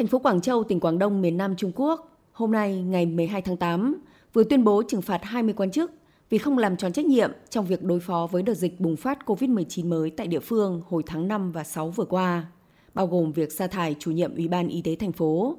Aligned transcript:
Thành 0.00 0.06
phố 0.06 0.18
Quảng 0.18 0.40
Châu, 0.40 0.64
tỉnh 0.64 0.80
Quảng 0.80 0.98
Đông, 0.98 1.20
miền 1.20 1.36
Nam 1.36 1.56
Trung 1.56 1.72
Quốc, 1.74 2.16
hôm 2.32 2.52
nay 2.52 2.82
ngày 2.82 3.06
12 3.06 3.42
tháng 3.42 3.56
8, 3.56 4.02
vừa 4.32 4.44
tuyên 4.44 4.64
bố 4.64 4.82
trừng 4.88 5.02
phạt 5.02 5.20
20 5.24 5.54
quan 5.56 5.70
chức 5.70 5.92
vì 6.30 6.38
không 6.38 6.58
làm 6.58 6.76
tròn 6.76 6.92
trách 6.92 7.04
nhiệm 7.04 7.30
trong 7.50 7.66
việc 7.66 7.82
đối 7.82 8.00
phó 8.00 8.28
với 8.32 8.42
đợt 8.42 8.54
dịch 8.54 8.80
bùng 8.80 8.96
phát 8.96 9.18
COVID-19 9.26 9.88
mới 9.88 10.10
tại 10.10 10.26
địa 10.26 10.40
phương 10.40 10.82
hồi 10.88 11.02
tháng 11.06 11.28
5 11.28 11.52
và 11.52 11.64
6 11.64 11.90
vừa 11.90 12.04
qua, 12.04 12.46
bao 12.94 13.06
gồm 13.06 13.32
việc 13.32 13.52
sa 13.52 13.66
thải 13.66 13.96
chủ 13.98 14.10
nhiệm 14.10 14.34
Ủy 14.36 14.48
ban 14.48 14.68
Y 14.68 14.82
tế 14.82 14.96
thành 14.96 15.12
phố. 15.12 15.58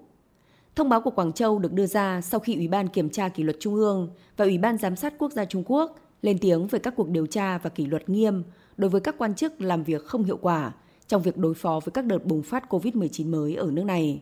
Thông 0.75 0.89
báo 0.89 1.01
của 1.01 1.11
Quảng 1.11 1.33
Châu 1.33 1.59
được 1.59 1.73
đưa 1.73 1.85
ra 1.85 2.21
sau 2.21 2.39
khi 2.39 2.55
Ủy 2.55 2.67
ban 2.67 2.87
Kiểm 2.87 3.09
tra 3.09 3.29
Kỷ 3.29 3.43
luật 3.43 3.57
Trung 3.59 3.75
ương 3.75 4.09
và 4.37 4.45
Ủy 4.45 4.57
ban 4.57 4.77
Giám 4.77 4.95
sát 4.95 5.13
Quốc 5.17 5.31
gia 5.31 5.45
Trung 5.45 5.63
Quốc 5.65 5.95
lên 6.21 6.37
tiếng 6.37 6.67
về 6.67 6.79
các 6.79 6.93
cuộc 6.97 7.09
điều 7.09 7.25
tra 7.25 7.57
và 7.57 7.69
kỷ 7.69 7.85
luật 7.85 8.09
nghiêm 8.09 8.43
đối 8.77 8.89
với 8.89 9.01
các 9.01 9.15
quan 9.17 9.35
chức 9.35 9.61
làm 9.61 9.83
việc 9.83 10.05
không 10.05 10.23
hiệu 10.23 10.37
quả 10.41 10.73
trong 11.07 11.21
việc 11.21 11.37
đối 11.37 11.53
phó 11.53 11.79
với 11.85 11.91
các 11.91 12.05
đợt 12.05 12.25
bùng 12.25 12.43
phát 12.43 12.63
COVID-19 12.69 13.29
mới 13.29 13.55
ở 13.55 13.71
nước 13.71 13.83
này. 13.83 14.21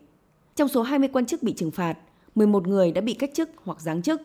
Trong 0.60 0.68
số 0.68 0.82
20 0.82 1.10
quan 1.14 1.26
chức 1.26 1.44
bị 1.44 1.54
trừng 1.54 1.72
phạt, 1.72 1.98
11 2.36 2.68
người 2.68 2.92
đã 2.92 3.02
bị 3.02 3.14
cách 3.14 3.30
chức 3.34 3.50
hoặc 3.64 3.82
giáng 3.82 4.02
chức. 4.02 4.22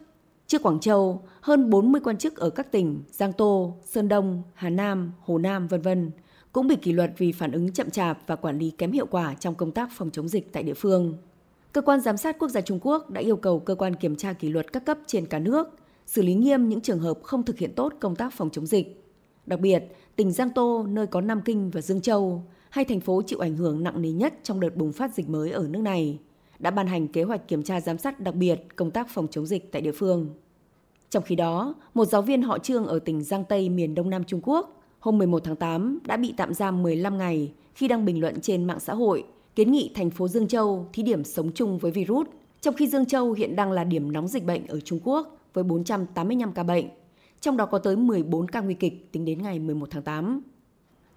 Trước 0.47 0.63
Quảng 0.63 0.81
Châu, 0.81 1.23
hơn 1.41 1.71
40 1.71 2.01
quan 2.05 2.17
chức 2.17 2.37
ở 2.37 2.51
các 2.51 2.73
tỉnh 2.73 3.03
Giang 3.11 3.33
Tô, 3.33 3.77
Sơn 3.85 4.09
Đông, 4.09 4.43
Hà 4.55 4.71
Nam, 4.71 5.13
Hồ 5.21 5.39
Nam 5.39 5.69
v.v. 5.69 5.89
cũng 6.53 6.69
bị 6.69 6.77
kỷ 6.77 6.93
luật 6.93 7.11
vì 7.19 7.33
phản 7.33 7.53
ứng 7.53 7.73
chậm 7.73 7.91
chạp 7.91 8.19
và 8.27 8.37
quản 8.37 8.59
lý 8.59 8.71
kém 8.71 8.93
hiệu 8.93 9.07
quả 9.07 9.35
trong 9.41 9.55
công 9.55 9.73
tác 9.73 9.89
phòng 9.93 10.11
chống 10.11 10.29
dịch 10.29 10.53
tại 10.53 10.63
địa 10.63 10.75
phương. 10.75 11.17
Cơ 11.73 11.81
quan 11.81 12.01
giám 12.01 12.17
sát 12.17 12.39
quốc 12.39 12.49
gia 12.49 12.61
Trung 12.61 12.79
Quốc 12.83 13.11
đã 13.11 13.21
yêu 13.21 13.37
cầu 13.37 13.59
cơ 13.59 13.75
quan 13.75 13.95
kiểm 13.95 14.17
tra 14.17 14.33
kỷ 14.33 14.49
luật 14.49 14.73
các 14.73 14.85
cấp 14.85 14.99
trên 15.07 15.27
cả 15.27 15.39
nước 15.39 15.69
xử 16.07 16.23
lý 16.23 16.35
nghiêm 16.35 16.69
những 16.69 16.81
trường 16.81 17.01
hợp 17.01 17.19
không 17.23 17.43
thực 17.43 17.59
hiện 17.59 17.73
tốt 17.75 17.93
công 18.01 18.17
tác 18.17 18.33
phòng 18.33 18.51
chống 18.51 18.67
dịch. 18.67 19.05
Đặc 19.47 19.61
biệt, 19.61 19.85
tỉnh 20.17 20.33
Giang 20.33 20.51
Tô, 20.51 20.87
nơi 20.89 21.07
có 21.07 21.21
Nam 21.21 21.41
Kinh 21.45 21.71
và 21.71 21.81
Dương 21.81 22.01
Châu, 22.01 22.45
hai 22.75 22.85
thành 22.85 23.01
phố 23.01 23.23
chịu 23.23 23.39
ảnh 23.39 23.57
hưởng 23.57 23.83
nặng 23.83 24.03
nề 24.03 24.11
nhất 24.11 24.35
trong 24.43 24.61
đợt 24.61 24.77
bùng 24.77 24.93
phát 24.93 25.15
dịch 25.15 25.29
mới 25.29 25.51
ở 25.51 25.67
nước 25.71 25.81
này, 25.81 26.19
đã 26.59 26.71
ban 26.71 26.87
hành 26.87 27.09
kế 27.09 27.23
hoạch 27.23 27.49
kiểm 27.49 27.63
tra 27.63 27.81
giám 27.81 27.99
sát 27.99 28.21
đặc 28.21 28.35
biệt 28.35 28.77
công 28.77 28.91
tác 28.91 29.09
phòng 29.11 29.27
chống 29.31 29.47
dịch 29.47 29.73
tại 29.73 29.83
địa 29.83 29.93
phương. 29.93 30.29
Trong 31.11 31.23
khi 31.23 31.37
đó, 31.37 31.75
một 31.95 32.05
giáo 32.05 32.23
viên 32.23 32.43
họ 32.43 32.59
Trương 32.59 32.87
ở 32.87 32.99
tỉnh 32.99 33.23
Giang 33.23 33.45
Tây 33.45 33.69
miền 33.69 33.95
Đông 33.95 34.11
Nam 34.11 34.25
Trung 34.25 34.41
Quốc 34.43 34.83
hôm 35.01 35.19
11 35.19 35.45
tháng 35.45 35.57
8 35.57 35.99
đã 36.07 36.17
bị 36.17 36.35
tạm 36.37 36.55
giam 36.55 36.83
15 36.83 37.19
ngày 37.19 37.53
khi 37.75 37.89
đang 37.89 38.05
bình 38.05 38.21
luận 38.21 38.41
trên 38.41 38.65
mạng 38.65 38.81
xã 38.81 38.95
hội 38.95 39.25
kiến 39.55 39.73
nghị 39.73 39.91
thành 39.95 40.11
phố 40.11 40.29
Dương 40.29 40.49
Châu 40.49 40.87
thí 40.93 41.03
điểm 41.03 41.25
sống 41.25 41.51
chung 41.55 41.79
với 41.79 41.93
virus, 41.93 42.29
trong 42.61 42.75
khi 42.75 42.87
Dương 42.87 43.07
Châu 43.07 43.33
hiện 43.33 43.57
đang 43.57 43.73
là 43.73 43.85
điểm 43.85 44.13
nóng 44.13 44.29
dịch 44.29 44.45
bệnh 44.45 44.67
ở 44.67 44.81
Trung 44.81 45.01
Quốc 45.05 45.37
với 45.53 45.65
485 45.65 46.53
ca 46.53 46.63
bệnh, 46.63 46.87
trong 47.41 47.57
đó 47.57 47.67
có 47.67 47.79
tới 47.79 47.97
14 47.97 48.49
ca 48.49 48.61
nguy 48.61 48.75
kịch 48.75 49.13
tính 49.13 49.25
đến 49.25 49.43
ngày 49.43 49.59
11 49.59 49.91
tháng 49.91 50.03
8. 50.03 50.43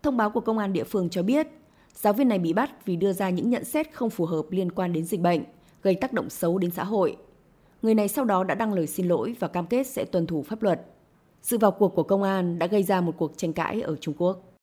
Thông 0.04 0.18
báo 0.18 0.30
của 0.30 0.40
công 0.40 0.58
an 0.58 0.74
địa 0.74 0.84
phương 0.84 1.10
cho 1.10 1.24
biết, 1.24 1.48
giáo 1.94 2.14
viên 2.14 2.28
này 2.28 2.40
bị 2.40 2.54
bắt 2.54 2.86
vì 2.86 2.96
đưa 2.96 3.14
ra 3.14 3.30
những 3.30 3.50
nhận 3.50 3.64
xét 3.64 3.94
không 3.94 4.10
phù 4.10 4.26
hợp 4.26 4.46
liên 4.50 4.72
quan 4.72 4.94
đến 4.94 5.06
dịch 5.06 5.22
bệnh, 5.22 5.44
gây 5.84 5.96
tác 5.96 6.14
động 6.14 6.30
xấu 6.30 6.58
đến 6.58 6.72
xã 6.72 6.84
hội. 6.84 7.18
Người 7.82 7.96
này 7.96 8.08
sau 8.08 8.26
đó 8.26 8.44
đã 8.44 8.56
đăng 8.56 8.74
lời 8.74 8.88
xin 8.88 9.08
lỗi 9.08 9.36
và 9.40 9.48
cam 9.48 9.66
kết 9.66 9.88
sẽ 9.88 10.06
tuân 10.06 10.28
thủ 10.28 10.44
pháp 10.44 10.64
luật. 10.64 10.82
Sự 11.42 11.58
vào 11.58 11.72
cuộc 11.72 11.96
của 11.96 12.04
công 12.04 12.24
an 12.24 12.60
đã 12.60 12.68
gây 12.68 12.84
ra 12.84 13.02
một 13.02 13.14
cuộc 13.18 13.38
tranh 13.38 13.54
cãi 13.54 13.82
ở 13.82 13.96
Trung 13.96 14.16
Quốc. 14.18 14.54